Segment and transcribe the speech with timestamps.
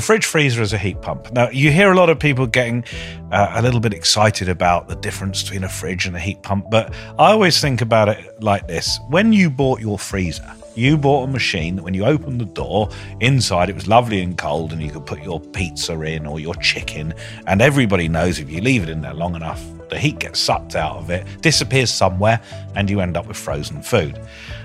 [0.00, 1.32] fridge freezer is a heat pump.
[1.32, 2.84] Now, you hear a lot of people getting
[3.30, 6.70] uh, a little bit excited about the difference between a fridge and a heat pump,
[6.70, 8.98] but I always think about it like this.
[9.08, 12.88] When you bought your freezer, you bought a machine that when you opened the door,
[13.20, 16.54] inside it was lovely and cold, and you could put your pizza in or your
[16.56, 17.14] chicken.
[17.46, 20.74] And everybody knows if you leave it in there long enough, the heat gets sucked
[20.74, 22.40] out of it, disappears somewhere,
[22.74, 24.18] and you end up with frozen food.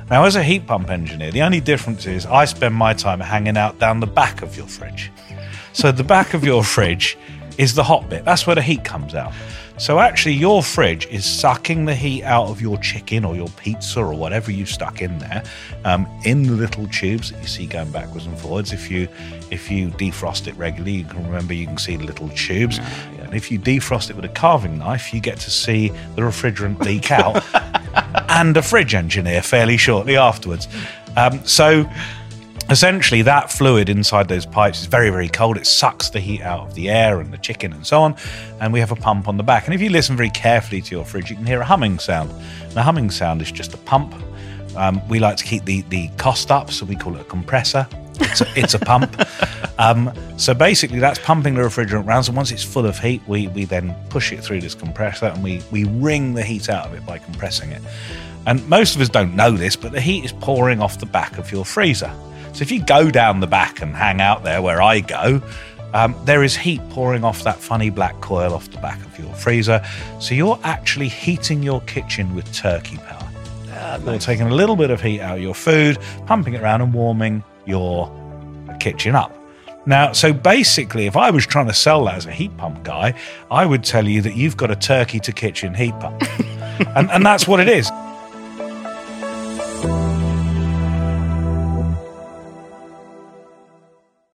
[0.10, 3.58] Now, as a heat pump engineer, the only difference is I spend my time hanging
[3.58, 5.12] out down the back of your fridge.
[5.74, 7.18] So, the back of your fridge
[7.58, 9.34] is the hot bit, that's where the heat comes out.
[9.80, 14.00] So actually, your fridge is sucking the heat out of your chicken or your pizza
[14.00, 15.44] or whatever you stuck in there,
[15.86, 18.74] um, in the little tubes that you see going backwards and forwards.
[18.74, 19.08] If you
[19.52, 22.80] if you defrost it regularly, you can remember you can see the little tubes.
[23.20, 26.80] And if you defrost it with a carving knife, you get to see the refrigerant
[26.80, 27.44] leak out,
[28.30, 30.68] and a fridge engineer fairly shortly afterwards.
[31.16, 31.88] Um, so
[32.70, 35.58] essentially that fluid inside those pipes is very very cold.
[35.58, 38.16] It sucks the heat out of the air and the chicken and so on.
[38.60, 39.66] And we have a pump on the back.
[39.66, 42.32] And if you listen very carefully to your fridge you can hear a humming sound.
[42.72, 44.14] The humming sound is just a pump.
[44.76, 47.88] Um, we like to keep the, the cost up so we call it a compressor.
[48.20, 49.16] It's a, it's a pump.
[49.80, 53.48] Um, so basically that's pumping the refrigerant around so once it's full of heat we,
[53.50, 56.96] we then push it through this compressor and we, we wring the heat out of
[56.96, 57.84] it by compressing it.
[58.48, 61.38] And most of us don't know this but the heat is pouring off the back
[61.38, 62.12] of your freezer
[62.54, 65.42] so if you go down the back and hang out there where I go,
[65.94, 69.34] um, there is heat pouring off that funny black coil off the back of your
[69.34, 69.84] freezer.
[70.20, 73.30] So you're actually heating your kitchen with turkey power.
[73.70, 74.06] Ah, nice.
[74.06, 76.94] You're taking a little bit of heat out of your food, pumping it around and
[76.94, 78.12] warming your
[78.80, 79.34] kitchen up.
[79.86, 83.14] Now, so basically, if I was trying to sell that as a heat pump guy,
[83.50, 86.22] I would tell you that you've got a turkey to kitchen heat pump.
[86.96, 87.90] and, and that's what it is.